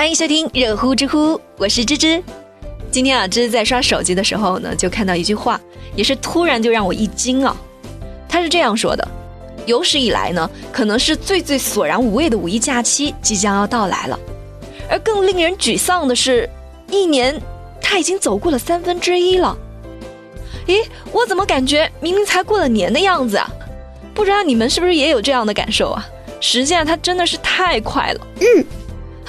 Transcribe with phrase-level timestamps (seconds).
[0.00, 2.22] 欢迎收听热乎知乎，我是芝芝。
[2.90, 5.60] 今天啊，芝芝在刷手机的时候呢，就看到一句话，
[5.94, 7.54] 也是突然就让我一惊啊。
[8.26, 9.06] 他是这样说的：
[9.66, 14.18] 有史以来呢，可能是最最索然无味的五一假期即将要到来了，
[14.88, 16.48] 而更令人沮丧的是，
[16.88, 17.38] 一年
[17.78, 19.54] 他已经走过了三分之一了。
[20.66, 20.82] 咦，
[21.12, 23.50] 我怎么感觉明明才过了年的样子啊？
[24.14, 26.08] 不知道你们是不是也有这样的感受啊？
[26.40, 28.26] 时间啊，它真的是太快了。
[28.40, 28.64] 嗯，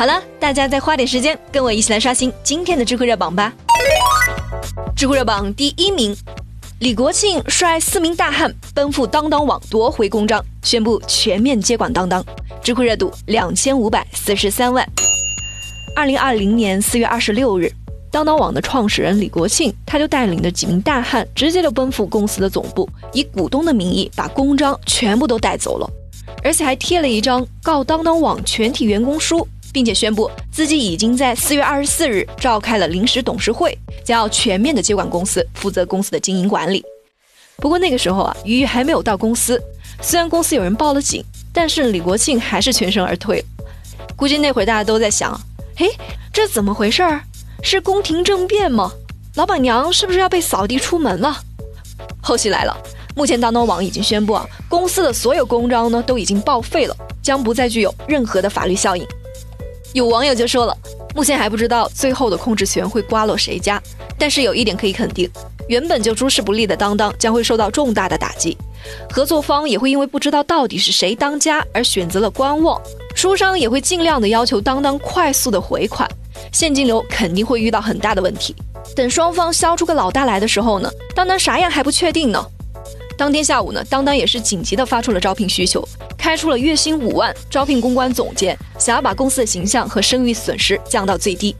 [0.00, 3.52] 好了，大家再花点时间跟我一起来刷新今天的知乎热榜吧。
[4.96, 6.16] 知乎热榜第一名，
[6.78, 12.24] 李国庆率四名大汉奔赴当当网夺回公章，宣布全面接管当当，
[12.62, 14.82] 知乎热度两千五百四十三万。
[15.94, 17.70] 二零二零年四月二十六日。
[18.10, 25.86] 当当网的创始人李国庆，他就带领着几名大汉，直接就奔赴公司的总部，以股东的名义把公章全部都带走了，
[26.42, 36.84] 而且还贴了一张告当当网全体员工书，并且宣布自己已经在四月二十四日召开了临时董事会，将要全面的接管公司，负责公司的经营管理。
[37.56, 39.60] 不过那个时候啊，鱼鱼还没有到公司，
[40.00, 43.44] 虽然公司有人报了警，但是李国庆还是全身而退。
[44.16, 45.38] 估计那会儿大家都在想，
[45.76, 45.90] 嘿，
[46.32, 47.22] 这怎么回事儿？
[47.62, 48.90] 是宫廷政变吗？
[49.36, 51.36] 老板娘是不是要被扫地出门了？
[52.22, 52.76] 后续来了，
[53.14, 59.06] 目前当当网已经宣布啊，公司的所有公章呢都已经报废了，将不再具有任何的法律效应。
[59.92, 60.76] 有网友就说了，
[61.14, 63.82] 目前还不知道最后的控制权会刮落谁家，
[64.16, 65.28] 但是有一点可以肯定，
[65.68, 68.56] 原本就诸事不利的当当将会受到重大的打击，
[69.10, 72.80] 合作方也会因为不知道到底是谁当家而选择了观望，
[73.14, 76.08] 书商也会尽量的要求当当快速的回款。
[76.52, 78.54] 现金流肯定会遇到很大的问题。
[78.94, 82.44] 等双方消出个老大来的时候呢，当当啥样还不确定呢。
[83.16, 85.86] 当天下午呢，当当也是紧急的发出了招聘需求，
[86.20, 91.56] 开出了月薪五万，招聘公关总监，想要把公司的形象和声誉损失降到最低。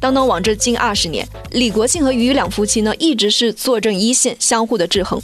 [0.00, 5.22] 当当网这近二十年，李国庆和于两夫妻呢，一直是坐镇一线，相互的制衡。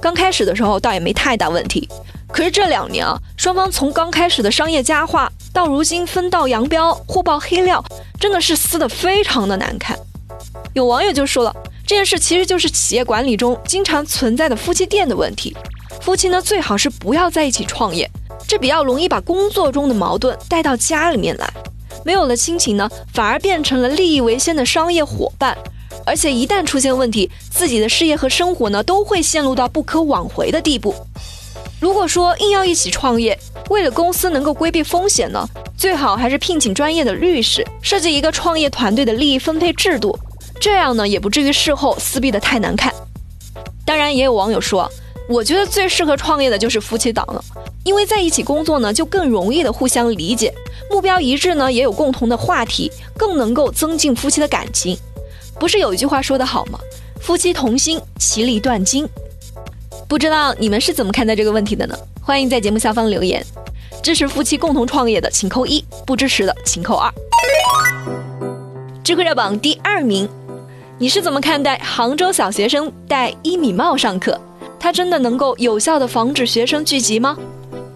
[0.00, 1.88] 刚开始的时候倒也没太大问题，
[2.28, 5.28] 可是这两年啊，双方从刚开始的商业佳话。
[5.52, 7.84] 到如今分道扬镳，互爆黑料，
[8.18, 9.96] 真的是撕得非常的难看。
[10.74, 11.54] 有网友就说了，
[11.86, 15.56] 这件事其实就是企业管理中经常存在的夫妻店的问题。
[16.04, 18.06] 夫妻呢最好是不要在一起创业，
[18.46, 21.50] 这比较容易把工作中的矛盾带到家里面来。
[22.04, 25.56] 没有了亲情呢，反而变成了利益为先的商业伙伴，
[26.04, 30.94] 而且一旦出现问题，自己的事业和生活呢都会陷入到不可挽回的地步。
[31.80, 33.38] 如果说硬要一起创业，
[33.70, 40.14] 为了公司能够规避风险呢，最好还是聘请专业的律师，设计一个创业团队的利益分配制度，
[40.60, 42.92] 这样呢也不至于事后撕逼的太难看。
[43.86, 44.90] 当然，也有网友说，
[45.26, 47.42] 我觉得最适合创业的就是夫妻档了，
[47.82, 50.52] 因为在一起工作呢，就更容易的互相理解，
[50.90, 54.98] 目标一致呢，也有共同的话题，更能够增进夫妻的感情。
[55.58, 56.78] 不是有一句话说得好吗？
[57.20, 59.08] 夫妻同心，其利断金。
[60.06, 61.96] 不知道你们是怎么看待这个问题的呢？
[62.20, 63.42] 欢迎在节目下方留言，
[64.02, 67.10] 支持夫妻共同创业的请扣一，不支持的请扣二。
[69.02, 70.28] 知乎热榜第二名，
[70.98, 74.38] 你是怎么看待杭州小学生戴一米帽上课？
[74.84, 77.34] 它真的能够有效的防止学生聚集吗？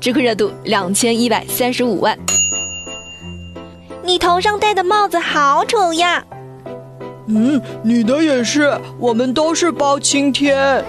[0.00, 2.19] 知乎热度两千一百三十五万。
[4.03, 6.25] 你头上戴的帽子好丑呀！
[7.26, 10.82] 嗯，你的也是，我们都是包青天。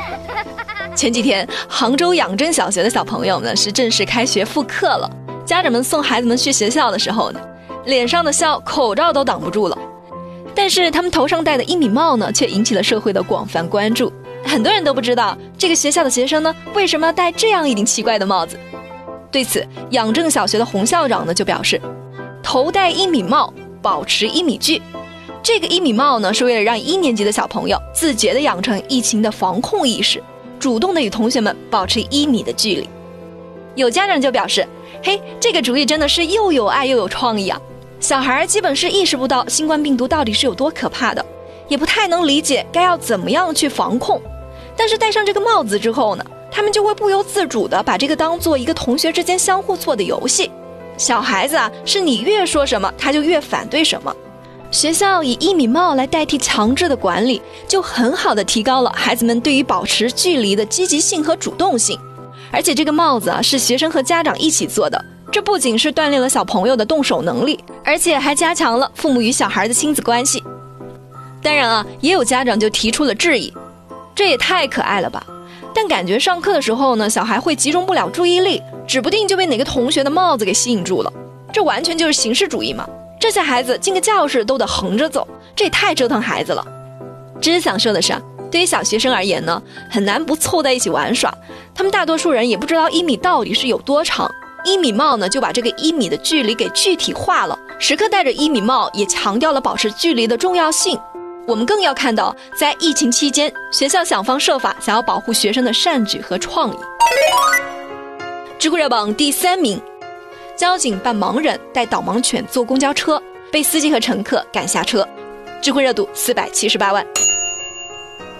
[0.94, 5.10] 前几天，杭州养正小学的小朋友呢是正式开学复课了。
[5.46, 7.40] 家长们送孩子们去学校的时候呢，
[7.86, 9.78] 脸上的笑口罩都挡不住了。
[10.54, 14.12] 但是他们头上戴的一米帽呢，却引起了社会的广泛关注。
[14.46, 18.58] 很多人都不知道这个学校的学生呢为什么要戴这样一顶奇怪的帽子。
[19.30, 21.80] 对此，养正小学的洪校长呢就表示，
[22.42, 23.52] 头戴一米帽，
[23.82, 24.80] 保持一米距。
[25.42, 30.22] 这个一米帽呢是为了让一年级的小朋友自觉地养成疫情的防控意识。
[30.58, 32.88] 主动的与同学们保持一米的距离，
[33.74, 34.66] 有家长就表示
[35.04, 37.60] ：“嘿，这个主意真的是又有爱又有创意啊！
[38.00, 41.24] 小孩基本是意识不到新冠病毒到底是有多可怕的，
[41.68, 44.20] 也不太能理解该要怎么样去防控。
[44.76, 50.50] 但是戴上这个帽子之后呢，他们就会不由自主的把这个当做一个同学之间相互错的游戏。
[50.98, 54.14] 小孩子啊，是你越说什么，他就越反对什么。”
[54.72, 61.98] 学校以一米帽来代替强制的管理，就很好的提高了孩子们对于保持距离的积极性和主动性。
[62.50, 70.42] 而且这个帽子啊是学生和家长一起做的，这不仅是锻炼了小朋友的动手能力，而且还加强了父母与小孩的亲子关系。
[71.42, 73.52] 当然啊，也有家长就提出了质疑，
[74.16, 75.24] 这也太可爱了吧！
[75.74, 81.12] 但感觉上课的时候呢，小孩会集中不了注意力，指不定就被哪个同学的帽子给吸引住了。
[81.52, 82.88] 这完全就是形式主义嘛！
[83.20, 86.66] 这些孩子进个教室都得横着走，这也太折腾孩子了。
[87.42, 88.14] 只想说的是，
[88.50, 91.32] 对于小学生而言呢，很难不凑在一起玩耍。
[91.74, 94.30] 他们大多数人也不知道一米到底是有多长，
[94.64, 97.58] 一米帽呢就把这个一米的距离给具体化了。
[97.78, 100.98] 时刻戴着一米帽，也强调了保持距离的重要性。
[101.46, 106.76] 我们更要看到，在疫情期间，学校想方设法想要保护学生的善举和创意。
[108.58, 109.80] 知乎热榜第三名，
[110.56, 113.22] 交警扮盲人带导盲犬坐公交车，
[113.52, 115.06] 被司机和乘客赶下车。
[115.62, 117.06] 知乎热度四百七十八万。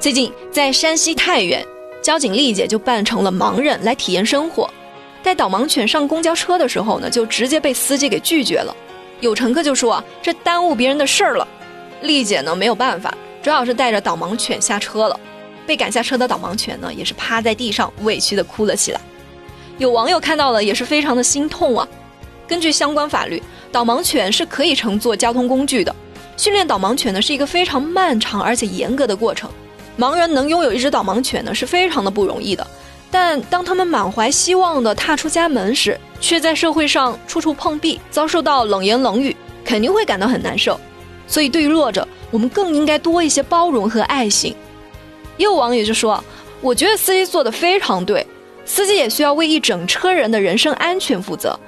[0.00, 1.64] 最近在山西太原，
[2.02, 4.68] 交警丽姐就扮成了盲人来体验生活，
[5.22, 8.74] 带导盲犬上公交车的时候呢，就直接被司机给拒绝了。
[9.20, 11.46] 有乘客就说：“这耽误别人的事儿了。”
[12.02, 13.12] 丽姐呢没有办法，
[13.42, 15.18] 只好是带着导盲犬下车了。
[15.66, 19.00] 被赶下车的导盲犬呢，也是趴在地上委屈的哭了起来。
[19.78, 21.86] 有网友看到了，也是非常的心痛啊。
[22.46, 25.94] 根据相关法律，导盲犬是可以乘坐交通工具的。
[26.36, 29.50] 训练导盲犬呢是一个非常漫长而且严格的过程。
[29.98, 32.64] 盲人能拥有一只导盲犬呢是非常的不容易的。
[33.10, 39.34] 但当他们满怀希望的踏出家门时，却在社会上处处碰壁，遭受到冷言冷语，
[39.64, 40.78] 肯定会感到很难受。
[41.26, 44.54] 所以，对于弱者，我们更应该多一些包容和爱心。
[45.36, 46.22] 也有网友就说
[46.62, 48.26] ：“我觉得司机做的非常对，
[48.64, 51.58] 司机也需要为一整车人的人身安全负责。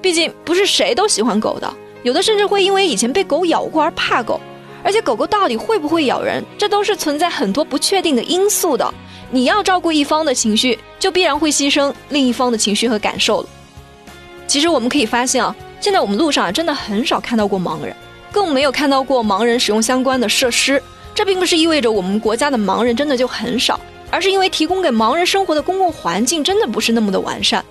[0.00, 1.70] 毕竟不是谁都喜欢狗的，
[2.04, 4.40] 有的甚至会因为以前被狗咬过而怕狗。
[4.84, 8.94] 而且狗狗到底会不会咬人，这都是存在很多不确定的因素的。
[9.30, 13.48] 你要照顾一方的情绪，就必然会牺牲另一方的情绪和感受了。
[14.46, 17.94] 其实我们可以发现啊，现在我们路上啊，真的很少看到过盲人。”
[18.30, 20.82] 更没有看到过盲人使用相关的设施，
[21.14, 23.78] 这并不是意味着我们国家的盲人真的就很少，
[24.10, 27.64] 而是因为提供给盲人生活的公共环境真的不是那么的完善。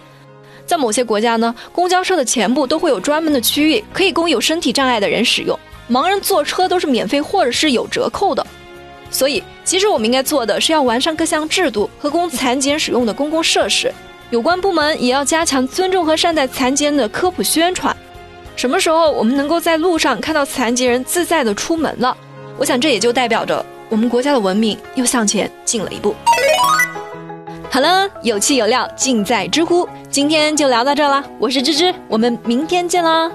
[0.65, 5.57] 在某些国家呢，公交车的前部都会有专门的区域可以供有身体障碍的人使用，
[5.89, 8.45] 盲人坐车都是免费或者是有折扣的。
[9.09, 13.89] 所以，其实我们应该做的是要完善各项制度和供残疾人使用的公共设施，
[14.29, 17.95] 有关部门也要加强尊重和善待残疾人的科普宣传。
[18.57, 22.17] 什么时候我们能够在路上看到残疾人自在的出门了？
[22.57, 26.15] 我想这也就代表着我们国家的文明又向前进了一步。
[27.69, 31.23] 好了，有气有料尽在知乎，今天就聊到这了。
[31.37, 33.29] 我是芝芝，我们明天见啦。